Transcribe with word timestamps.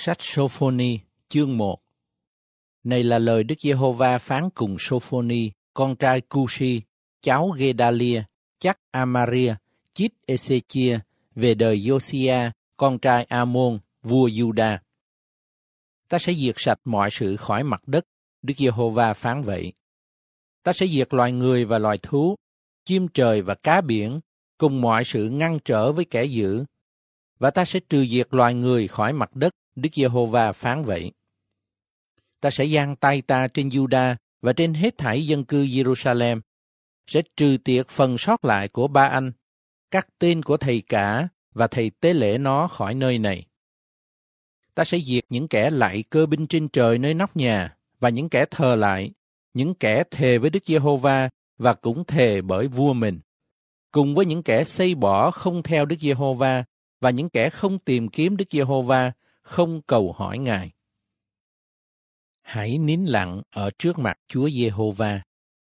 Sách 0.00 0.16
Sophoni, 0.20 0.98
chương 1.28 1.56
1 1.56 1.80
Này 2.84 3.04
là 3.04 3.18
lời 3.18 3.44
Đức 3.44 3.54
Giê-hô-va 3.60 4.18
phán 4.18 4.50
cùng 4.50 4.76
Sophoni, 4.78 5.50
con 5.74 5.96
trai 5.96 6.20
Cushi 6.20 6.82
cháu 7.20 7.48
Gedalia, 7.48 8.22
chắc 8.58 8.78
Amaria, 8.90 9.54
chít 9.94 10.12
Ezechia, 10.26 10.98
về 11.34 11.54
đời 11.54 11.78
Josia, 11.78 12.50
con 12.76 12.98
trai 12.98 13.24
Amon, 13.24 13.78
vua 14.02 14.28
Juda. 14.28 14.78
Ta 16.08 16.18
sẽ 16.18 16.34
diệt 16.34 16.54
sạch 16.58 16.78
mọi 16.84 17.10
sự 17.12 17.36
khỏi 17.36 17.62
mặt 17.62 17.82
đất, 17.86 18.04
Đức 18.42 18.54
Giê-hô-va 18.58 19.14
phán 19.14 19.42
vậy. 19.42 19.72
Ta 20.62 20.72
sẽ 20.72 20.86
diệt 20.86 21.14
loài 21.14 21.32
người 21.32 21.64
và 21.64 21.78
loài 21.78 21.98
thú, 22.02 22.36
chim 22.84 23.08
trời 23.14 23.42
và 23.42 23.54
cá 23.54 23.80
biển, 23.80 24.20
cùng 24.58 24.80
mọi 24.80 25.04
sự 25.04 25.30
ngăn 25.30 25.58
trở 25.64 25.92
với 25.92 26.04
kẻ 26.04 26.24
dữ, 26.24 26.64
và 27.38 27.50
ta 27.50 27.64
sẽ 27.64 27.80
trừ 27.80 28.06
diệt 28.06 28.28
loài 28.30 28.54
người 28.54 28.88
khỏi 28.88 29.12
mặt 29.12 29.36
đất, 29.36 29.52
Đức 29.82 29.88
Giê-hô-va 29.94 30.52
phán 30.52 30.82
vậy. 30.82 31.12
Ta 32.40 32.50
sẽ 32.50 32.66
giang 32.66 32.96
tay 32.96 33.22
ta 33.22 33.48
trên 33.48 33.68
Juda 33.68 34.16
và 34.42 34.52
trên 34.52 34.74
hết 34.74 34.98
thảy 34.98 35.26
dân 35.26 35.44
cư 35.44 35.64
Jerusalem, 35.64 36.40
sẽ 37.06 37.22
trừ 37.36 37.56
tiệt 37.64 37.88
phần 37.88 38.18
sót 38.18 38.44
lại 38.44 38.68
của 38.68 38.88
ba 38.88 39.08
anh, 39.08 39.32
các 39.90 40.08
tên 40.18 40.42
của 40.42 40.56
thầy 40.56 40.80
cả 40.80 41.28
và 41.54 41.66
thầy 41.66 41.90
tế 41.90 42.14
lễ 42.14 42.38
nó 42.38 42.68
khỏi 42.68 42.94
nơi 42.94 43.18
này. 43.18 43.46
Ta 44.74 44.84
sẽ 44.84 44.98
diệt 44.98 45.24
những 45.28 45.48
kẻ 45.48 45.70
lại 45.70 46.04
cơ 46.10 46.26
binh 46.26 46.46
trên 46.46 46.68
trời 46.68 46.98
nơi 46.98 47.14
nóc 47.14 47.36
nhà 47.36 47.76
và 48.00 48.08
những 48.08 48.28
kẻ 48.28 48.44
thờ 48.50 48.74
lại, 48.74 49.10
những 49.54 49.74
kẻ 49.74 50.04
thề 50.10 50.38
với 50.38 50.50
Đức 50.50 50.62
Giê-hô-va 50.66 51.28
và 51.58 51.74
cũng 51.74 52.04
thề 52.04 52.40
bởi 52.40 52.66
vua 52.66 52.92
mình, 52.92 53.20
cùng 53.92 54.14
với 54.14 54.26
những 54.26 54.42
kẻ 54.42 54.64
xây 54.64 54.94
bỏ 54.94 55.30
không 55.30 55.62
theo 55.62 55.84
Đức 55.86 55.96
Giê-hô-va 56.00 56.64
và 57.00 57.10
những 57.10 57.28
kẻ 57.28 57.50
không 57.50 57.78
tìm 57.78 58.08
kiếm 58.08 58.36
Đức 58.36 58.44
Giê-hô-va, 58.50 59.12
không 59.48 59.82
cầu 59.82 60.12
hỏi 60.12 60.38
Ngài. 60.38 60.70
Hãy 62.42 62.78
nín 62.78 63.04
lặng 63.04 63.42
ở 63.50 63.70
trước 63.78 63.98
mặt 63.98 64.18
Chúa 64.26 64.50
Giê-hô-va, 64.50 65.22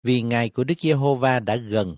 vì 0.03 0.21
ngày 0.21 0.49
của 0.49 0.63
Đức 0.63 0.73
Giê-hô-va 0.79 1.39
đã 1.39 1.55
gần. 1.55 1.95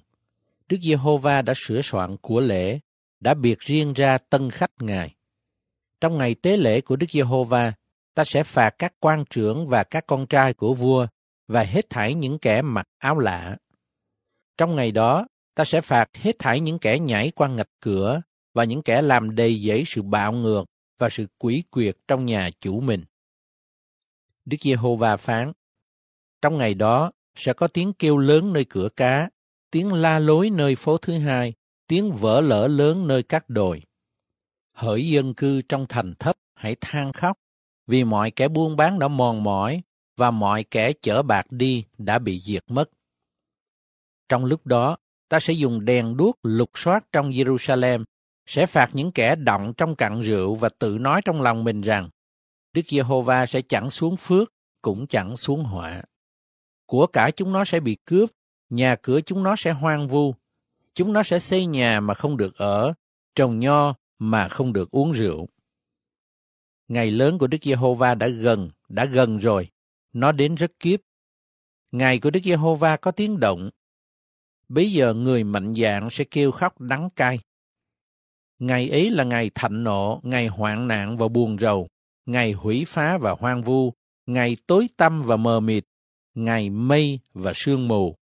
Đức 0.70 0.78
Giê-hô-va 0.82 1.42
đã 1.42 1.54
sửa 1.56 1.82
soạn 1.82 2.18
của 2.18 2.42
lễ, 2.42 2.80
đã 3.20 3.34
biệt 3.34 3.60
riêng 3.60 3.94
ra 3.94 4.18
tân 4.18 4.50
khách 4.50 4.72
Ngài. 4.80 5.16
Trong 6.02 6.18
ngày 6.18 6.36
tế 6.36 6.58
lễ 6.58 6.82
của 6.82 6.96
Đức 6.96 7.12
Giê-hô-va, 7.12 7.74
ta 8.14 8.24
sẽ 8.24 8.44
phạt 8.44 8.70
các 8.70 8.94
quan 9.00 9.26
trưởng 9.30 9.68
và 9.68 9.84
các 9.84 10.08
con 10.08 10.28
trai 10.28 10.54
của 10.54 10.74
vua 10.74 11.08
và 11.48 11.64
hết 11.64 11.90
thảy 11.90 12.14
những 12.14 12.40
kẻ 12.40 12.62
mặc 12.62 12.88
áo 12.98 13.20
lạ. 13.20 13.58
Trong 14.58 14.76
ngày 14.76 14.92
đó, 14.92 15.28
ta 15.56 15.66
sẽ 15.66 15.82
phạt 15.82 16.10
hết 16.14 16.40
thảy 16.40 16.60
những 16.60 16.80
kẻ 16.80 17.00
nhảy 17.00 17.32
qua 17.32 17.48
ngạch 17.48 17.72
cửa 17.80 18.22
và 18.54 18.64
những 18.64 18.82
kẻ 18.82 19.02
làm 19.02 19.36
đầy 19.36 19.62
dẫy 19.68 19.84
sự 19.88 20.02
bạo 20.02 20.34
ngược 20.34 20.66
và 20.98 21.10
sự 21.10 21.28
quỷ 21.38 21.64
quyệt 21.70 21.98
trong 22.08 22.26
nhà 22.26 22.50
chủ 22.60 22.82
mình. 22.82 23.04
Đức 24.46 24.58
Giê-hô-va 24.62 25.18
phán, 25.18 25.54
trong 26.42 26.58
ngày 26.58 26.74
đó 26.74 27.12
sẽ 27.36 27.54
có 27.54 27.68
tiếng 27.68 27.94
kêu 27.94 28.18
lớn 28.18 28.54
nơi 28.54 28.66
cửa 28.70 28.90
cá, 28.96 29.30
tiếng 29.72 29.94
la 29.94 30.20
lối 30.20 30.50
nơi 30.50 30.76
phố 30.76 30.98
thứ 30.98 31.18
hai, 31.20 31.54
tiếng 31.88 32.12
vỡ 32.12 32.42
lỡ 32.42 32.68
lớn 32.68 33.08
nơi 33.08 33.24
các 33.24 33.50
đồi. 33.50 33.82
Hỡi 34.74 35.10
dân 35.10 35.34
cư 35.34 35.62
trong 35.62 35.86
thành 35.90 36.14
thấp, 36.20 36.38
hãy 36.56 36.76
than 36.82 37.14
khóc, 37.14 37.38
vì 37.88 38.04
mọi 38.04 38.32
kẻ 38.32 38.48
buôn 38.48 38.76
bán 38.76 39.00
đã 39.00 39.08
mòn 39.08 39.44
mỏi 39.44 39.82
và 40.16 40.32
mọi 40.32 40.64
kẻ 40.64 40.94
chở 40.94 41.24
bạc 41.24 41.46
đi 41.50 41.84
đã 41.98 42.20
bị 42.20 42.40
diệt 42.40 42.64
mất. 42.68 42.90
Trong 44.30 44.46
lúc 44.46 44.66
đó, 44.66 44.98
ta 45.30 45.40
sẽ 45.40 45.54
dùng 45.54 45.86
đèn 45.86 46.18
đuốc 46.18 46.40
lục 46.44 46.70
soát 46.76 47.06
trong 47.12 47.30
Jerusalem 47.30 48.04
sẽ 48.48 48.66
phạt 48.66 48.90
những 48.94 49.12
kẻ 49.12 49.36
động 49.36 49.74
trong 49.78 49.96
cặn 49.96 50.22
rượu 50.22 50.56
và 50.56 50.70
tự 50.70 50.98
nói 50.98 51.22
trong 51.26 51.42
lòng 51.42 51.64
mình 51.64 51.82
rằng 51.82 52.10
Đức 52.74 52.82
Giê-hô-va 52.90 53.46
sẽ 53.46 53.62
chẳng 53.62 53.90
xuống 53.90 54.18
phước, 54.18 54.54
cũng 54.82 55.08
chẳng 55.08 55.38
xuống 55.38 55.64
họa. 55.64 56.04
Của 56.86 57.08
cả 57.08 57.32
chúng 57.32 57.54
nó 57.54 57.66
sẽ 57.66 57.80
bị 57.80 57.98
cướp, 58.06 58.30
nhà 58.70 58.96
cửa 58.96 59.22
chúng 59.22 59.44
nó 59.44 59.56
sẽ 59.56 59.72
hoang 59.72 60.08
vu. 60.08 60.36
Chúng 60.94 61.14
nó 61.14 61.24
sẽ 61.24 61.40
xây 61.40 61.66
nhà 61.66 62.00
mà 62.00 62.14
không 62.14 62.38
được 62.38 62.56
ở, 62.56 62.94
trồng 63.36 63.60
nho 63.60 63.94
mà 64.20 64.48
không 64.48 64.74
được 64.74 64.92
uống 64.92 65.12
rượu. 65.12 65.48
Ngày 66.88 67.12
lớn 67.12 67.38
của 67.38 67.48
Đức 67.48 67.58
Giê-hô-va 67.64 68.16
đã 68.16 68.28
gần, 68.28 68.70
đã 68.90 69.06
gần 69.06 69.38
rồi. 69.38 69.70
Nó 70.14 70.32
đến 70.32 70.56
rất 70.56 70.72
kiếp. 70.80 71.00
Ngày 71.92 72.20
của 72.20 72.30
Đức 72.30 72.40
Giê-hô-va 72.44 72.98
có 72.98 73.12
tiếng 73.12 73.40
động. 73.40 73.70
Bây 74.70 74.92
giờ 74.92 75.14
người 75.14 75.44
mạnh 75.44 75.74
dạn 75.74 76.10
sẽ 76.12 76.24
kêu 76.24 76.52
khóc 76.52 76.82
đắng 76.82 77.10
cay. 77.16 77.40
Ngày 78.60 78.90
ấy 78.90 79.10
là 79.10 79.24
ngày 79.24 79.52
thạnh 79.56 79.84
nộ, 79.84 80.20
ngày 80.24 80.48
hoạn 80.48 80.88
nạn 80.88 81.18
và 81.18 81.28
buồn 81.28 81.58
rầu, 81.60 81.88
ngày 82.26 82.52
hủy 82.52 82.86
phá 82.88 83.18
và 83.18 83.36
hoang 83.40 83.64
vu, 83.64 83.94
ngày 84.26 84.58
tối 84.68 84.90
tăm 84.98 85.24
và 85.24 85.38
mờ 85.38 85.60
mịt, 85.60 85.84
ngày 86.36 86.70
mây 86.70 87.20
và 87.34 87.52
sương 87.56 87.88
mù, 87.88 88.16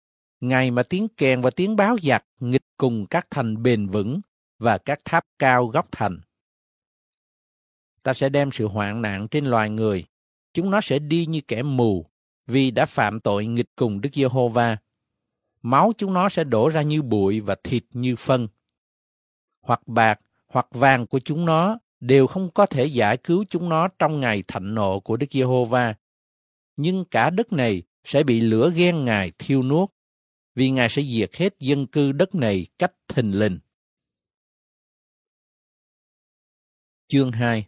ngày 0.41 0.71
mà 0.71 0.83
tiếng 0.83 1.07
kèn 1.17 1.41
và 1.41 1.49
tiếng 1.49 1.75
báo 1.75 1.97
giặc 2.03 2.25
nghịch 2.39 2.65
cùng 2.77 3.05
các 3.05 3.27
thành 3.29 3.63
bền 3.63 3.87
vững 3.87 4.21
và 4.59 4.77
các 4.77 4.99
tháp 5.05 5.25
cao 5.39 5.67
góc 5.67 5.87
thành. 5.91 6.19
Ta 8.03 8.13
sẽ 8.13 8.29
đem 8.29 8.51
sự 8.51 8.67
hoạn 8.67 9.01
nạn 9.01 9.27
trên 9.27 9.45
loài 9.45 9.69
người, 9.69 10.05
chúng 10.53 10.71
nó 10.71 10.81
sẽ 10.81 10.99
đi 10.99 11.25
như 11.25 11.41
kẻ 11.41 11.63
mù, 11.63 12.05
vì 12.47 12.71
đã 12.71 12.85
phạm 12.85 13.19
tội 13.19 13.45
nghịch 13.45 13.69
cùng 13.75 14.01
Đức 14.01 14.09
Giê-hô-va. 14.13 14.77
Máu 15.61 15.91
chúng 15.97 16.13
nó 16.13 16.29
sẽ 16.29 16.43
đổ 16.43 16.69
ra 16.69 16.81
như 16.81 17.01
bụi 17.01 17.39
và 17.39 17.55
thịt 17.63 17.83
như 17.93 18.15
phân 18.15 18.47
hoặc 19.63 19.87
bạc, 19.87 20.19
hoặc 20.47 20.67
vàng 20.71 21.07
của 21.07 21.19
chúng 21.19 21.45
nó 21.45 21.79
đều 21.99 22.27
không 22.27 22.49
có 22.49 22.65
thể 22.65 22.85
giải 22.85 23.17
cứu 23.17 23.45
chúng 23.49 23.69
nó 23.69 23.87
trong 23.87 24.19
ngày 24.19 24.43
thạnh 24.47 24.75
nộ 24.75 24.99
của 24.99 25.17
Đức 25.17 25.27
Giê-hô-va. 25.31 25.95
Nhưng 26.77 27.05
cả 27.05 27.29
đất 27.29 27.53
này 27.53 27.83
sẽ 28.03 28.23
bị 28.23 28.41
lửa 28.41 28.71
ghen 28.75 29.05
Ngài 29.05 29.31
thiêu 29.39 29.63
nuốt, 29.63 29.89
vì 30.55 30.71
Ngài 30.71 30.89
sẽ 30.89 31.01
diệt 31.01 31.35
hết 31.35 31.59
dân 31.59 31.87
cư 31.87 32.11
đất 32.11 32.35
này 32.35 32.65
cách 32.79 32.93
thình 33.07 33.39
lình. 33.39 33.59
Chương 37.07 37.31
2 37.31 37.67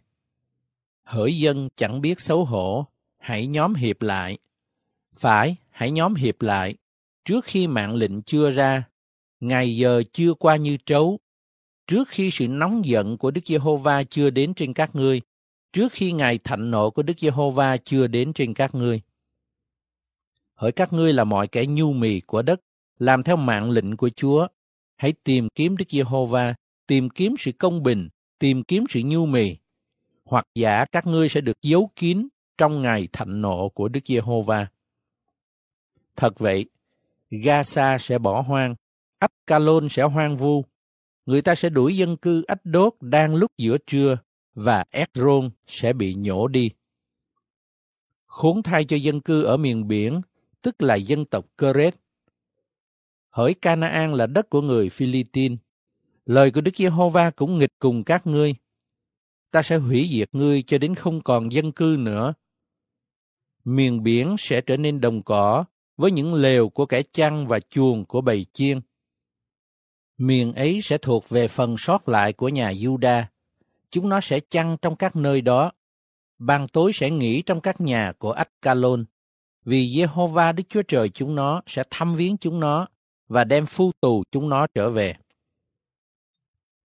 Hỡi 1.02 1.38
dân 1.38 1.68
chẳng 1.76 2.00
biết 2.00 2.20
xấu 2.20 2.44
hổ, 2.44 2.86
hãy 3.18 3.46
nhóm 3.46 3.74
hiệp 3.74 4.02
lại. 4.02 4.38
Phải, 5.14 5.56
hãy 5.70 5.90
nhóm 5.90 6.14
hiệp 6.14 6.42
lại, 6.42 6.74
trước 7.24 7.44
khi 7.44 7.66
mạng 7.66 7.94
lệnh 7.94 8.22
chưa 8.22 8.50
ra, 8.50 8.84
ngày 9.40 9.76
giờ 9.76 10.02
chưa 10.12 10.34
qua 10.34 10.56
như 10.56 10.76
trấu, 10.86 11.20
trước 11.86 12.08
khi 12.08 12.30
sự 12.30 12.48
nóng 12.48 12.84
giận 12.84 13.18
của 13.18 13.30
Đức 13.30 13.40
Giê-hô-va 13.46 14.02
chưa 14.02 14.30
đến 14.30 14.54
trên 14.54 14.72
các 14.72 14.94
ngươi, 14.94 15.20
trước 15.72 15.92
khi 15.92 16.12
ngày 16.12 16.38
thạnh 16.44 16.70
nộ 16.70 16.90
của 16.90 17.02
Đức 17.02 17.18
Giê-hô-va 17.20 17.76
chưa 17.76 18.06
đến 18.06 18.32
trên 18.32 18.54
các 18.54 18.74
ngươi. 18.74 19.00
Hỡi 20.54 20.72
các 20.72 20.92
ngươi 20.92 21.12
là 21.12 21.24
mọi 21.24 21.46
kẻ 21.46 21.66
nhu 21.66 21.92
mì 21.92 22.20
của 22.20 22.42
đất, 22.42 22.60
làm 22.98 23.22
theo 23.22 23.36
mạng 23.36 23.70
lệnh 23.70 23.96
của 23.96 24.08
Chúa, 24.08 24.46
hãy 24.96 25.12
tìm 25.24 25.48
kiếm 25.54 25.76
Đức 25.76 25.84
Giê-hô-va, 25.90 26.54
tìm 26.86 27.10
kiếm 27.10 27.34
sự 27.38 27.52
công 27.52 27.82
bình, 27.82 28.08
tìm 28.38 28.64
kiếm 28.64 28.84
sự 28.88 29.00
nhu 29.04 29.26
mì, 29.26 29.56
hoặc 30.24 30.46
giả 30.54 30.84
các 30.92 31.06
ngươi 31.06 31.28
sẽ 31.28 31.40
được 31.40 31.62
giấu 31.62 31.90
kín 31.96 32.28
trong 32.58 32.82
ngày 32.82 33.08
thạnh 33.12 33.40
nộ 33.40 33.68
của 33.68 33.88
Đức 33.88 34.00
Giê-hô-va. 34.06 34.66
Thật 36.16 36.38
vậy, 36.38 36.64
Gaza 37.30 37.98
sẽ 37.98 38.18
bỏ 38.18 38.40
hoang, 38.40 38.74
Ách 39.18 39.32
Calôn 39.46 39.88
sẽ 39.88 40.02
hoang 40.02 40.36
vu, 40.36 40.64
người 41.26 41.42
ta 41.42 41.54
sẽ 41.54 41.68
đuổi 41.68 41.96
dân 41.96 42.16
cư 42.16 42.42
ách 42.42 42.60
đốt 42.64 42.94
đang 43.00 43.34
lúc 43.34 43.50
giữa 43.58 43.76
trưa 43.86 44.18
và 44.54 44.84
Ekron 44.90 45.50
sẽ 45.66 45.92
bị 45.92 46.14
nhổ 46.14 46.48
đi. 46.48 46.70
Khốn 48.26 48.62
thay 48.62 48.84
cho 48.84 48.96
dân 48.96 49.20
cư 49.20 49.42
ở 49.42 49.56
miền 49.56 49.88
biển, 49.88 50.20
tức 50.62 50.82
là 50.82 50.94
dân 50.94 51.24
tộc 51.24 51.46
Keret. 51.58 51.94
Hỡi 53.30 53.54
Canaan 53.54 54.14
là 54.14 54.26
đất 54.26 54.50
của 54.50 54.60
người 54.60 54.88
Philippines. 54.88 55.58
Lời 56.26 56.50
của 56.50 56.60
Đức 56.60 56.76
Giê-hô-va 56.76 57.30
cũng 57.30 57.58
nghịch 57.58 57.72
cùng 57.78 58.04
các 58.04 58.26
ngươi. 58.26 58.54
Ta 59.50 59.62
sẽ 59.62 59.76
hủy 59.76 60.08
diệt 60.10 60.34
ngươi 60.34 60.62
cho 60.62 60.78
đến 60.78 60.94
không 60.94 61.20
còn 61.20 61.52
dân 61.52 61.72
cư 61.72 61.96
nữa. 61.98 62.34
Miền 63.64 64.02
biển 64.02 64.36
sẽ 64.38 64.60
trở 64.60 64.76
nên 64.76 65.00
đồng 65.00 65.22
cỏ 65.22 65.64
với 65.96 66.10
những 66.10 66.34
lều 66.34 66.68
của 66.68 66.86
kẻ 66.86 67.02
chăn 67.02 67.48
và 67.48 67.60
chuồng 67.60 68.04
của 68.04 68.20
bầy 68.20 68.46
chiên 68.52 68.80
Miền 70.18 70.52
ấy 70.52 70.80
sẽ 70.82 70.98
thuộc 70.98 71.28
về 71.28 71.48
phần 71.48 71.78
sót 71.78 72.08
lại 72.08 72.32
của 72.32 72.48
nhà 72.48 72.72
Juda. 72.72 73.24
Chúng 73.90 74.08
nó 74.08 74.20
sẽ 74.20 74.40
chăn 74.40 74.76
trong 74.82 74.96
các 74.96 75.16
nơi 75.16 75.40
đó. 75.40 75.72
Ban 76.38 76.68
tối 76.68 76.92
sẽ 76.94 77.10
nghỉ 77.10 77.42
trong 77.42 77.60
các 77.60 77.80
nhà 77.80 78.12
của 78.18 78.32
Eshkolon, 78.32 79.04
Vì 79.64 79.88
Jehovah 79.88 80.54
Đức 80.54 80.62
Chúa 80.68 80.82
Trời 80.82 81.08
chúng 81.08 81.34
nó 81.34 81.62
sẽ 81.66 81.82
thăm 81.90 82.16
viếng 82.16 82.36
chúng 82.36 82.60
nó 82.60 82.86
và 83.28 83.44
đem 83.44 83.66
phu 83.66 83.92
tù 84.00 84.22
chúng 84.30 84.48
nó 84.48 84.66
trở 84.66 84.90
về. 84.90 85.14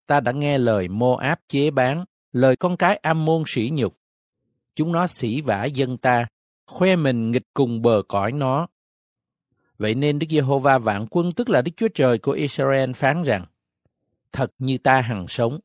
Ta 0.07 0.19
đã 0.19 0.31
nghe 0.31 0.57
lời 0.57 0.87
Moab 0.87 1.37
chế 1.47 1.71
bán, 1.71 2.05
lời 2.31 2.55
con 2.55 2.77
cái 2.77 2.95
Ammon 2.95 3.43
sỉ 3.47 3.69
nhục. 3.73 3.97
Chúng 4.75 4.91
nó 4.91 5.07
sỉ 5.07 5.41
vả 5.41 5.65
dân 5.65 5.97
ta, 5.97 6.27
khoe 6.65 6.95
mình 6.95 7.31
nghịch 7.31 7.47
cùng 7.53 7.81
bờ 7.81 8.01
cõi 8.07 8.31
nó, 8.31 8.67
Vậy 9.79 9.95
nên 9.95 10.19
Đức 10.19 10.27
Giê-hô-va 10.29 10.77
vạn 10.77 11.07
quân 11.11 11.31
tức 11.31 11.49
là 11.49 11.61
Đức 11.61 11.71
Chúa 11.77 11.87
Trời 11.95 12.17
của 12.17 12.31
Israel 12.31 12.91
phán 12.91 13.23
rằng, 13.23 13.45
thật 14.31 14.51
như 14.59 14.77
ta 14.77 15.01
hằng 15.01 15.27
sống. 15.27 15.59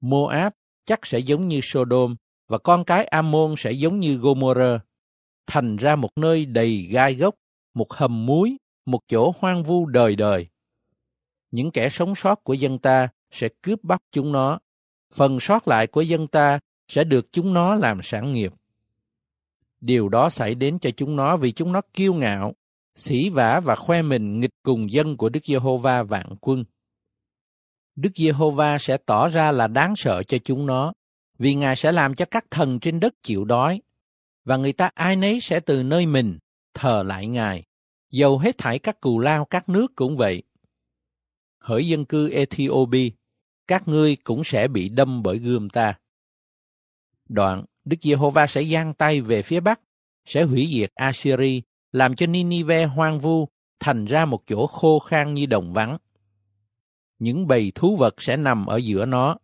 Moab 0.00 0.52
chắc 0.86 1.06
sẽ 1.06 1.18
giống 1.18 1.48
như 1.48 1.60
Sodom 1.62 2.16
và 2.48 2.58
con 2.58 2.84
cái 2.84 3.04
Amon 3.04 3.54
sẽ 3.58 3.72
giống 3.72 4.00
như 4.00 4.16
Gomorrah, 4.16 4.80
thành 5.46 5.76
ra 5.76 5.96
một 5.96 6.10
nơi 6.16 6.46
đầy 6.46 6.76
gai 6.90 7.14
gốc, 7.14 7.34
một 7.74 7.92
hầm 7.92 8.26
muối, 8.26 8.56
một 8.86 9.00
chỗ 9.08 9.32
hoang 9.38 9.62
vu 9.62 9.86
đời 9.86 10.16
đời. 10.16 10.46
Những 11.50 11.70
kẻ 11.70 11.88
sống 11.88 12.14
sót 12.14 12.44
của 12.44 12.54
dân 12.54 12.78
ta 12.78 13.08
sẽ 13.30 13.48
cướp 13.62 13.84
bắt 13.84 14.02
chúng 14.12 14.32
nó, 14.32 14.58
phần 15.14 15.40
sót 15.40 15.68
lại 15.68 15.86
của 15.86 16.02
dân 16.02 16.26
ta 16.26 16.58
sẽ 16.88 17.04
được 17.04 17.26
chúng 17.32 17.54
nó 17.54 17.74
làm 17.74 18.00
sản 18.02 18.32
nghiệp. 18.32 18.52
Điều 19.80 20.08
đó 20.08 20.28
xảy 20.28 20.54
đến 20.54 20.78
cho 20.78 20.90
chúng 20.90 21.16
nó 21.16 21.36
vì 21.36 21.52
chúng 21.52 21.72
nó 21.72 21.80
kiêu 21.94 22.14
ngạo, 22.14 22.54
sỉ 22.96 23.30
vả 23.30 23.60
và 23.60 23.76
khoe 23.76 24.02
mình 24.02 24.40
nghịch 24.40 24.54
cùng 24.62 24.92
dân 24.92 25.16
của 25.16 25.28
Đức 25.28 25.40
Giê-hô-va 25.44 26.02
vạn 26.02 26.36
quân. 26.40 26.64
Đức 27.96 28.10
Giê-hô-va 28.16 28.78
sẽ 28.78 28.96
tỏ 28.96 29.28
ra 29.28 29.52
là 29.52 29.66
đáng 29.66 29.96
sợ 29.96 30.22
cho 30.22 30.38
chúng 30.44 30.66
nó, 30.66 30.92
vì 31.38 31.54
Ngài 31.54 31.76
sẽ 31.76 31.92
làm 31.92 32.14
cho 32.14 32.24
các 32.24 32.44
thần 32.50 32.80
trên 32.80 33.00
đất 33.00 33.14
chịu 33.22 33.44
đói, 33.44 33.80
và 34.44 34.56
người 34.56 34.72
ta 34.72 34.90
ai 34.94 35.16
nấy 35.16 35.40
sẽ 35.40 35.60
từ 35.60 35.82
nơi 35.82 36.06
mình 36.06 36.38
thờ 36.74 37.02
lại 37.06 37.26
Ngài, 37.26 37.64
dầu 38.10 38.38
hết 38.38 38.58
thảy 38.58 38.78
các 38.78 39.00
cù 39.00 39.18
lao 39.18 39.44
các 39.44 39.68
nước 39.68 39.86
cũng 39.96 40.16
vậy. 40.16 40.42
Hỡi 41.58 41.86
dân 41.86 42.04
cư 42.04 42.30
Ethiopia, 42.30 43.10
các 43.66 43.88
ngươi 43.88 44.16
cũng 44.16 44.44
sẽ 44.44 44.68
bị 44.68 44.88
đâm 44.88 45.22
bởi 45.22 45.38
gươm 45.38 45.70
ta. 45.70 45.98
Đoạn, 47.28 47.64
Đức 47.84 47.96
Giê-hô-va 48.02 48.46
sẽ 48.46 48.64
giang 48.64 48.94
tay 48.94 49.20
về 49.20 49.42
phía 49.42 49.60
bắc, 49.60 49.80
sẽ 50.24 50.42
hủy 50.42 50.68
diệt 50.70 50.90
Assyri, 50.94 51.62
làm 51.92 52.14
cho 52.16 52.26
Ninive 52.26 52.84
hoang 52.84 53.20
vu, 53.20 53.48
thành 53.80 54.04
ra 54.04 54.24
một 54.24 54.42
chỗ 54.46 54.66
khô 54.66 54.98
khan 54.98 55.34
như 55.34 55.46
đồng 55.46 55.72
vắng. 55.72 55.98
Những 57.18 57.46
bầy 57.46 57.72
thú 57.74 57.96
vật 57.96 58.22
sẽ 58.22 58.36
nằm 58.36 58.66
ở 58.66 58.76
giữa 58.76 59.06
nó. 59.06 59.36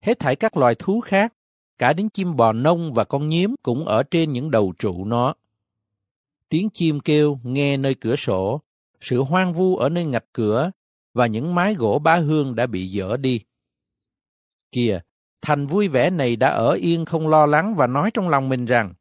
Hết 0.00 0.18
thảy 0.18 0.36
các 0.36 0.56
loài 0.56 0.74
thú 0.74 1.00
khác, 1.00 1.34
cả 1.78 1.92
đến 1.92 2.08
chim 2.08 2.36
bò 2.36 2.52
nông 2.52 2.94
và 2.94 3.04
con 3.04 3.26
nhím 3.26 3.54
cũng 3.62 3.84
ở 3.84 4.02
trên 4.02 4.32
những 4.32 4.50
đầu 4.50 4.72
trụ 4.78 5.04
nó. 5.04 5.34
Tiếng 6.48 6.70
chim 6.70 7.00
kêu 7.00 7.38
nghe 7.42 7.76
nơi 7.76 7.94
cửa 7.94 8.16
sổ, 8.16 8.60
sự 9.00 9.22
hoang 9.22 9.52
vu 9.52 9.76
ở 9.76 9.88
nơi 9.88 10.04
ngạch 10.04 10.24
cửa, 10.32 10.70
và 11.14 11.26
những 11.26 11.54
mái 11.54 11.74
gỗ 11.74 11.98
bá 11.98 12.16
hương 12.16 12.54
đã 12.54 12.66
bị 12.66 12.98
dỡ 12.98 13.16
đi. 13.16 13.40
Kìa, 14.72 15.00
thành 15.42 15.66
vui 15.66 15.88
vẻ 15.88 16.10
này 16.10 16.36
đã 16.36 16.48
ở 16.48 16.72
yên 16.72 17.04
không 17.04 17.28
lo 17.28 17.46
lắng 17.46 17.74
và 17.74 17.86
nói 17.86 18.10
trong 18.14 18.28
lòng 18.28 18.48
mình 18.48 18.64
rằng, 18.64 18.94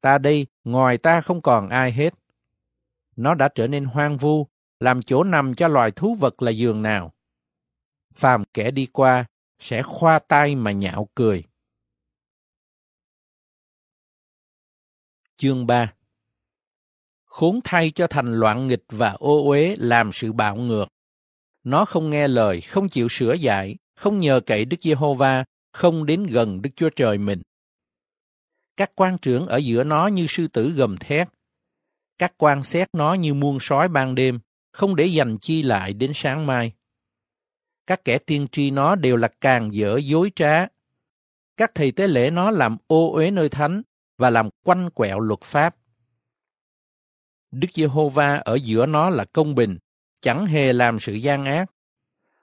ta 0.00 0.18
đây, 0.18 0.46
ngoài 0.64 0.98
ta 0.98 1.20
không 1.20 1.42
còn 1.42 1.68
ai 1.68 1.92
hết. 1.92 2.14
Nó 3.16 3.34
đã 3.34 3.48
trở 3.54 3.66
nên 3.66 3.84
hoang 3.84 4.16
vu, 4.16 4.46
làm 4.80 5.02
chỗ 5.02 5.24
nằm 5.24 5.54
cho 5.54 5.68
loài 5.68 5.90
thú 5.90 6.16
vật 6.20 6.42
là 6.42 6.50
giường 6.50 6.82
nào. 6.82 7.12
Phàm 8.14 8.44
kẻ 8.54 8.70
đi 8.70 8.86
qua, 8.86 9.24
sẽ 9.58 9.82
khoa 9.82 10.18
tay 10.18 10.54
mà 10.54 10.72
nhạo 10.72 11.08
cười. 11.14 11.44
Chương 15.36 15.66
3 15.66 15.92
Khốn 17.24 17.60
thay 17.64 17.92
cho 17.94 18.06
thành 18.06 18.34
loạn 18.40 18.66
nghịch 18.66 18.84
và 18.88 19.10
ô 19.10 19.48
uế 19.48 19.76
làm 19.78 20.10
sự 20.12 20.32
bạo 20.32 20.56
ngược. 20.56 20.86
Nó 21.64 21.84
không 21.84 22.10
nghe 22.10 22.28
lời, 22.28 22.60
không 22.60 22.88
chịu 22.88 23.08
sửa 23.10 23.32
dạy, 23.32 23.76
không 23.96 24.18
nhờ 24.18 24.40
cậy 24.46 24.64
Đức 24.64 24.76
Giê-hô-va, 24.82 25.44
không 25.72 26.06
đến 26.06 26.26
gần 26.26 26.62
Đức 26.62 26.70
Chúa 26.76 26.90
Trời 26.90 27.18
mình. 27.18 27.42
Các 28.76 28.92
quan 28.94 29.18
trưởng 29.18 29.46
ở 29.46 29.56
giữa 29.56 29.84
nó 29.84 30.06
như 30.06 30.26
sư 30.28 30.48
tử 30.48 30.70
gầm 30.70 30.96
thét. 30.96 31.28
Các 32.24 32.34
quan 32.38 32.62
xét 32.62 32.88
nó 32.92 33.14
như 33.14 33.34
muôn 33.34 33.58
sói 33.60 33.88
ban 33.88 34.14
đêm, 34.14 34.40
không 34.72 34.96
để 34.96 35.06
dành 35.06 35.38
chi 35.38 35.62
lại 35.62 35.92
đến 35.92 36.12
sáng 36.14 36.46
mai. 36.46 36.72
Các 37.86 38.04
kẻ 38.04 38.18
tiên 38.18 38.46
tri 38.52 38.70
nó 38.70 38.96
đều 38.96 39.16
là 39.16 39.28
càng 39.40 39.72
dở 39.72 39.96
dối 39.96 40.32
trá. 40.36 40.66
Các 41.56 41.70
thầy 41.74 41.92
tế 41.92 42.06
lễ 42.06 42.30
nó 42.30 42.50
làm 42.50 42.76
ô 42.86 43.12
uế 43.12 43.30
nơi 43.30 43.48
thánh 43.48 43.82
và 44.18 44.30
làm 44.30 44.48
quanh 44.64 44.90
quẹo 44.90 45.20
luật 45.20 45.40
pháp. 45.40 45.76
Đức 47.50 47.68
Giê-hô-va 47.74 48.36
ở 48.36 48.54
giữa 48.54 48.86
nó 48.86 49.10
là 49.10 49.24
công 49.24 49.54
bình, 49.54 49.78
chẳng 50.20 50.46
hề 50.46 50.72
làm 50.72 51.00
sự 51.00 51.12
gian 51.12 51.44
ác. 51.44 51.70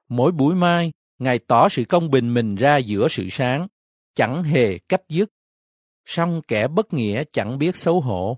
Mỗi 0.10 0.32
buổi 0.32 0.56
mai, 0.56 0.92
Ngài 1.20 1.40
tỏ 1.40 1.70
sự 1.70 1.84
công 1.90 2.12
bình 2.12 2.34
mình 2.34 2.56
ra 2.56 2.78
giữa 2.78 3.08
sự 3.08 3.28
sáng, 3.32 3.68
chẳng 4.16 4.44
hề 4.44 4.78
cấp 4.78 5.02
dứt. 5.10 5.30
Song 6.06 6.42
kẻ 6.48 6.68
bất 6.68 6.94
nghĩa 6.94 7.24
chẳng 7.32 7.60
biết 7.60 7.76
xấu 7.76 8.02
hổ. 8.02 8.38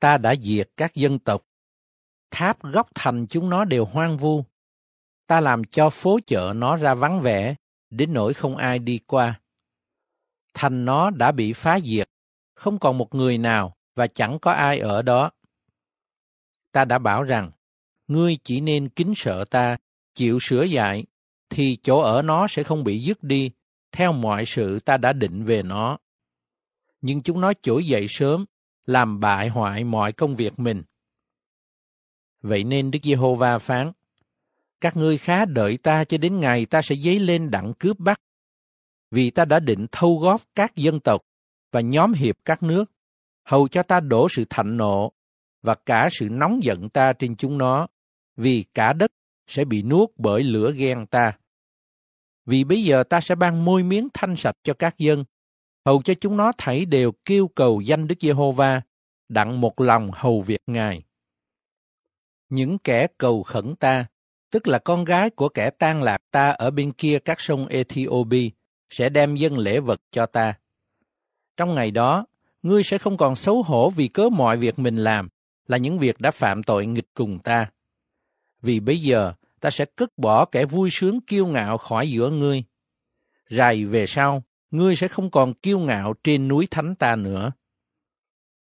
Ta 0.00 0.18
đã 0.18 0.34
diệt 0.34 0.70
các 0.76 0.94
dân 0.94 1.18
tộc. 1.18 1.42
Tháp 2.30 2.62
góc 2.62 2.88
thành 2.94 3.26
chúng 3.26 3.50
nó 3.50 3.64
đều 3.64 3.84
hoang 3.84 4.16
vu. 4.18 4.44
Ta 5.26 5.40
làm 5.40 5.64
cho 5.64 5.90
phố 5.90 6.18
chợ 6.26 6.52
nó 6.56 6.76
ra 6.76 6.94
vắng 6.94 7.20
vẻ, 7.20 7.54
đến 7.90 8.12
nỗi 8.12 8.34
không 8.34 8.56
ai 8.56 8.78
đi 8.78 8.98
qua. 9.06 9.40
Thành 10.54 10.84
nó 10.84 11.10
đã 11.10 11.32
bị 11.32 11.52
phá 11.52 11.80
diệt, 11.80 12.08
không 12.54 12.78
còn 12.78 12.98
một 12.98 13.14
người 13.14 13.38
nào 13.38 13.76
và 13.94 14.06
chẳng 14.06 14.38
có 14.38 14.52
ai 14.52 14.78
ở 14.78 15.02
đó. 15.02 15.30
Ta 16.72 16.84
đã 16.84 16.98
bảo 16.98 17.22
rằng, 17.22 17.50
ngươi 18.08 18.38
chỉ 18.44 18.60
nên 18.60 18.88
kính 18.88 19.12
sợ 19.16 19.44
ta, 19.44 19.76
chịu 20.14 20.38
sửa 20.40 20.62
dạy, 20.62 21.04
thì 21.48 21.76
chỗ 21.82 22.00
ở 22.00 22.22
nó 22.22 22.46
sẽ 22.48 22.62
không 22.62 22.84
bị 22.84 22.98
dứt 22.98 23.22
đi, 23.22 23.50
theo 23.92 24.12
mọi 24.12 24.44
sự 24.46 24.80
ta 24.80 24.96
đã 24.96 25.12
định 25.12 25.44
về 25.44 25.62
nó. 25.62 25.98
Nhưng 27.00 27.22
chúng 27.22 27.40
nó 27.40 27.52
trỗi 27.62 27.86
dậy 27.86 28.06
sớm, 28.08 28.44
làm 28.86 29.20
bại 29.20 29.48
hoại 29.48 29.84
mọi 29.84 30.12
công 30.12 30.36
việc 30.36 30.58
mình. 30.58 30.82
Vậy 32.40 32.64
nên 32.64 32.90
Đức 32.90 32.98
Giê-hô-va 33.02 33.58
phán, 33.58 33.92
các 34.80 34.96
ngươi 34.96 35.18
khá 35.18 35.44
đợi 35.44 35.76
ta 35.76 36.04
cho 36.04 36.18
đến 36.18 36.40
ngày 36.40 36.66
ta 36.66 36.82
sẽ 36.82 36.94
dấy 36.94 37.18
lên 37.18 37.50
đặng 37.50 37.72
cướp 37.78 37.98
bắt. 37.98 38.20
Vì 39.10 39.30
ta 39.30 39.44
đã 39.44 39.60
định 39.60 39.86
thâu 39.92 40.18
góp 40.18 40.42
các 40.54 40.76
dân 40.76 41.00
tộc 41.00 41.22
và 41.72 41.80
nhóm 41.80 42.12
hiệp 42.12 42.36
các 42.44 42.62
nước, 42.62 42.84
hầu 43.44 43.68
cho 43.68 43.82
ta 43.82 44.00
đổ 44.00 44.28
sự 44.28 44.44
thạnh 44.50 44.76
nộ 44.76 45.12
và 45.62 45.74
cả 45.74 46.08
sự 46.12 46.28
nóng 46.30 46.62
giận 46.62 46.88
ta 46.88 47.12
trên 47.12 47.36
chúng 47.36 47.58
nó, 47.58 47.86
vì 48.36 48.64
cả 48.74 48.92
đất 48.92 49.10
sẽ 49.46 49.64
bị 49.64 49.82
nuốt 49.82 50.10
bởi 50.16 50.42
lửa 50.42 50.72
ghen 50.76 51.06
ta. 51.06 51.38
Vì 52.46 52.64
bây 52.64 52.84
giờ 52.84 53.02
ta 53.02 53.20
sẽ 53.20 53.34
ban 53.34 53.64
môi 53.64 53.82
miếng 53.82 54.08
thanh 54.14 54.36
sạch 54.36 54.56
cho 54.62 54.74
các 54.74 54.98
dân, 54.98 55.24
hầu 55.86 56.02
cho 56.02 56.14
chúng 56.14 56.36
nó 56.36 56.52
thảy 56.58 56.84
đều 56.84 57.12
kêu 57.24 57.48
cầu 57.48 57.80
danh 57.80 58.06
Đức 58.06 58.14
Giê-hô-va, 58.20 58.80
đặng 59.28 59.60
một 59.60 59.80
lòng 59.80 60.10
hầu 60.14 60.42
việc 60.42 60.60
Ngài. 60.66 61.02
Những 62.48 62.78
kẻ 62.78 63.06
cầu 63.18 63.42
khẩn 63.42 63.76
ta, 63.76 64.06
tức 64.50 64.68
là 64.68 64.78
con 64.78 65.04
gái 65.04 65.30
của 65.30 65.48
kẻ 65.48 65.70
tan 65.70 66.02
lạc 66.02 66.22
ta 66.30 66.50
ở 66.50 66.70
bên 66.70 66.92
kia 66.92 67.18
các 67.18 67.40
sông 67.40 67.66
Ethiopia, 67.66 68.48
sẽ 68.90 69.08
đem 69.08 69.34
dân 69.34 69.58
lễ 69.58 69.80
vật 69.80 70.00
cho 70.10 70.26
ta. 70.26 70.54
Trong 71.56 71.74
ngày 71.74 71.90
đó, 71.90 72.26
ngươi 72.62 72.82
sẽ 72.82 72.98
không 72.98 73.16
còn 73.16 73.34
xấu 73.34 73.62
hổ 73.62 73.90
vì 73.90 74.08
cớ 74.08 74.28
mọi 74.28 74.56
việc 74.56 74.78
mình 74.78 74.96
làm 74.96 75.28
là 75.66 75.76
những 75.76 75.98
việc 75.98 76.20
đã 76.20 76.30
phạm 76.30 76.62
tội 76.62 76.86
nghịch 76.86 77.08
cùng 77.14 77.38
ta. 77.38 77.70
Vì 78.62 78.80
bây 78.80 79.00
giờ 79.00 79.32
ta 79.60 79.70
sẽ 79.70 79.84
cất 79.84 80.18
bỏ 80.18 80.44
kẻ 80.44 80.64
vui 80.64 80.90
sướng 80.92 81.20
kiêu 81.20 81.46
ngạo 81.46 81.78
khỏi 81.78 82.10
giữa 82.10 82.30
ngươi. 82.30 82.64
Rày 83.50 83.84
về 83.84 84.06
sau, 84.06 84.42
ngươi 84.70 84.96
sẽ 84.96 85.08
không 85.08 85.30
còn 85.30 85.54
kiêu 85.54 85.78
ngạo 85.78 86.14
trên 86.24 86.48
núi 86.48 86.66
thánh 86.70 86.94
ta 86.94 87.16
nữa. 87.16 87.52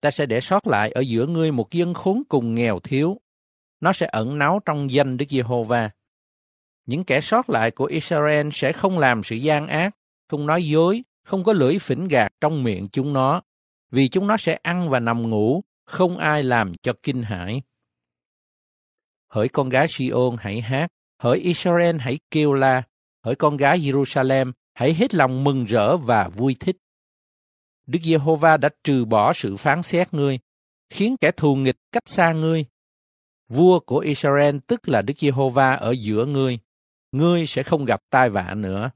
Ta 0.01 0.11
sẽ 0.11 0.27
để 0.27 0.41
sót 0.41 0.67
lại 0.67 0.91
ở 0.91 1.01
giữa 1.01 1.27
ngươi 1.27 1.53
một 1.53 1.71
dân 1.71 1.95
khốn 1.95 2.23
cùng 2.29 2.55
nghèo 2.55 2.81
thiếu. 2.81 3.21
Nó 3.81 3.93
sẽ 3.93 4.07
ẩn 4.07 4.39
náu 4.39 4.61
trong 4.65 4.91
danh 4.91 5.17
Đức 5.17 5.27
Giê-hô-va. 5.31 5.91
Những 6.87 7.05
kẻ 7.05 7.21
sót 7.21 7.51
lại 7.51 7.71
của 7.71 7.85
Israel 7.85 8.49
sẽ 8.53 8.73
không 8.73 8.99
làm 8.99 9.23
sự 9.25 9.37
gian 9.37 9.69
ác, 9.69 9.97
không 10.29 10.47
nói 10.47 10.65
dối, 10.67 11.03
không 11.25 11.45
có 11.45 11.53
lưỡi 11.53 11.79
phỉnh 11.79 12.09
gạt 12.09 12.33
trong 12.41 12.65
miệng 12.65 12.89
chúng 12.93 13.13
nó, 13.13 13.43
vì 13.91 14.09
chúng 14.09 14.27
nó 14.27 14.37
sẽ 14.37 14.59
ăn 14.63 14.91
và 14.91 15.01
nằm 15.01 15.31
ngủ, 15.31 15.63
không 15.85 16.19
ai 16.19 16.43
làm 16.43 16.73
cho 16.83 16.93
kinh 17.03 17.23
hãi. 17.23 17.63
Hỡi 19.29 19.49
con 19.49 19.69
gái 19.69 19.87
Sion 19.89 20.37
hãy 20.39 20.61
hát, 20.61 20.91
hỡi 21.19 21.39
Israel 21.39 21.97
hãy 21.99 22.19
kêu 22.31 22.53
la, 22.53 22.83
hỡi 23.25 23.35
con 23.35 23.57
gái 23.57 23.81
Jerusalem 23.81 24.53
hãy 24.75 24.95
hết 24.95 25.15
lòng 25.15 25.45
mừng 25.45 25.65
rỡ 25.65 25.97
và 25.97 26.29
vui 26.29 26.57
thích. 26.61 26.77
Đức 27.87 27.99
Giê-hô-va 28.03 28.57
đã 28.57 28.69
trừ 28.85 29.05
bỏ 29.05 29.33
sự 29.33 29.57
phán 29.57 29.83
xét 29.83 30.15
ngươi, 30.15 30.39
khiến 30.91 31.17
kẻ 31.17 31.31
thù 31.31 31.57
nghịch 31.57 31.77
cách 31.93 32.09
xa 32.09 32.33
ngươi. 32.33 32.65
Vua 33.49 33.81
của 33.81 33.99
Israel 33.99 34.57
tức 34.67 34.89
là 34.89 35.03
Đức 35.03 35.15
Giê-hô-va 35.19 35.75
ở 35.75 35.91
giữa 35.91 36.27
ngươi, 36.27 36.59
ngươi 37.13 37.47
sẽ 37.47 37.63
không 37.63 37.85
gặp 37.85 38.03
tai 38.11 38.31
vạ 38.31 38.55
nữa. 38.55 38.91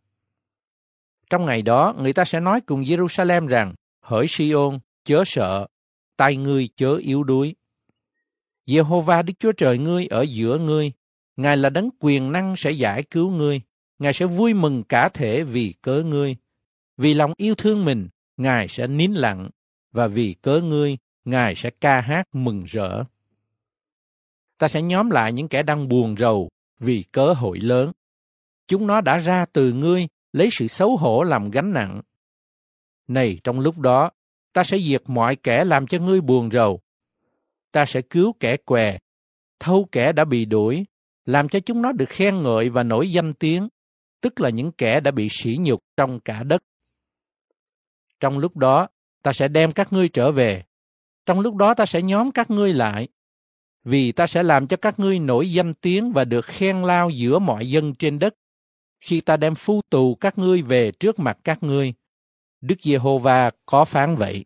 Trong 1.31 1.45
ngày 1.45 1.63
đó, 1.63 1.95
người 1.99 2.13
ta 2.13 2.25
sẽ 2.25 2.41
nói 2.41 2.61
cùng 2.61 2.83
Jerusalem 2.83 3.47
rằng, 3.47 3.75
hỡi 4.01 4.27
Sion, 4.29 4.79
chớ 5.05 5.23
sợ, 5.27 5.67
tay 6.17 6.37
ngươi 6.37 6.69
chớ 6.77 6.97
yếu 6.97 7.25
đuối. 7.25 7.55
Giê-hô-va, 8.67 9.23
Đức 9.23 9.33
Chúa 9.39 9.53
Trời 9.53 9.79
ngươi 9.79 10.07
ở 10.07 10.23
giữa 10.23 10.59
ngươi, 10.59 10.93
Ngài 11.39 11.57
là 11.57 11.71
đấng 11.71 11.91
quyền 12.01 12.33
năng 12.33 12.57
sẽ 12.57 12.71
giải 12.71 13.03
cứu 13.03 13.31
ngươi, 13.31 13.61
Ngài 13.99 14.13
sẽ 14.13 14.27
vui 14.27 14.55
mừng 14.55 14.85
cả 14.85 15.09
thể 15.09 15.45
vì 15.45 15.75
cớ 15.83 16.03
ngươi. 16.03 16.37
Vì 16.97 17.15
lòng 17.15 17.33
yêu 17.37 17.55
thương 17.55 17.85
mình, 17.85 18.09
Ngài 18.37 18.69
sẽ 18.69 18.87
nín 18.87 19.13
lặng, 19.13 19.51
và 19.93 20.07
vì 20.07 20.35
cớ 20.43 20.61
ngươi, 20.61 20.97
Ngài 21.25 21.55
sẽ 21.55 21.71
ca 21.71 22.01
hát 22.01 22.35
mừng 22.35 22.63
rỡ. 22.67 23.05
Ta 24.59 24.69
sẽ 24.69 24.83
nhóm 24.83 25.11
lại 25.11 25.33
những 25.33 25.49
kẻ 25.49 25.63
đang 25.63 25.89
buồn 25.89 26.17
rầu 26.19 26.49
vì 26.81 27.03
cớ 27.03 27.33
hội 27.33 27.61
lớn. 27.61 27.93
Chúng 28.67 28.87
nó 28.87 29.01
đã 29.01 29.19
ra 29.19 29.47
từ 29.53 29.73
ngươi, 29.73 30.09
lấy 30.33 30.49
sự 30.53 30.67
xấu 30.67 30.97
hổ 30.97 31.23
làm 31.23 31.51
gánh 31.51 31.73
nặng. 31.73 32.01
Này, 33.09 33.41
trong 33.45 33.61
lúc 33.61 33.79
đó, 33.79 34.11
ta 34.53 34.65
sẽ 34.65 34.79
diệt 34.79 35.03
mọi 35.07 35.37
kẻ 35.37 35.65
làm 35.65 35.87
cho 35.87 35.99
ngươi 35.99 36.21
buồn 36.21 36.51
rầu. 36.51 36.81
Ta 37.73 37.87
sẽ 37.87 38.03
cứu 38.03 38.33
kẻ 38.41 38.57
què, 38.57 38.99
thâu 39.61 39.89
kẻ 39.93 40.13
đã 40.13 40.25
bị 40.25 40.45
đuổi, 40.45 40.85
làm 41.25 41.49
cho 41.49 41.61
chúng 41.61 41.83
nó 41.83 41.93
được 41.93 42.09
khen 42.09 42.43
ngợi 42.43 42.69
và 42.69 42.83
nổi 42.83 43.13
danh 43.13 43.35
tiếng, 43.35 43.69
tức 44.21 44.41
là 44.41 44.51
những 44.51 44.73
kẻ 44.73 45.01
đã 45.01 45.11
bị 45.11 45.29
sỉ 45.31 45.57
nhục 45.61 45.81
trong 45.97 46.21
cả 46.21 46.43
đất. 46.43 46.63
Trong 48.21 48.39
lúc 48.39 48.57
đó, 48.57 48.89
ta 49.23 49.33
sẽ 49.33 49.49
đem 49.49 49.73
các 49.73 49.93
ngươi 49.93 50.09
trở 50.09 50.33
về. 50.33 50.65
Trong 51.27 51.41
lúc 51.41 51.55
đó 51.55 51.75
ta 51.75 51.87
sẽ 51.87 52.03
nhóm 52.03 52.31
các 52.31 52.51
ngươi 52.51 52.73
lại. 52.73 53.09
Vì 53.85 54.13
ta 54.13 54.27
sẽ 54.27 54.43
làm 54.43 54.67
cho 54.67 54.77
các 54.77 54.99
ngươi 54.99 55.19
nổi 55.19 55.53
danh 55.53 55.75
tiếng 55.75 56.13
và 56.13 56.25
được 56.25 56.45
khen 56.45 56.83
lao 56.83 57.11
giữa 57.11 57.39
mọi 57.39 57.71
dân 57.71 57.95
trên 57.95 58.19
đất. 58.19 58.35
Khi 59.01 59.21
ta 59.21 59.37
đem 59.37 59.55
phu 59.55 59.81
tù 59.91 60.15
các 60.15 60.39
ngươi 60.39 60.63
về 60.63 60.93
trước 61.01 61.19
mặt 61.19 61.39
các 61.45 61.63
ngươi. 61.63 61.95
Đức 62.61 62.77
Giê-hô-va 62.83 63.51
có 63.67 63.85
phán 63.85 64.17
vậy. 64.17 64.45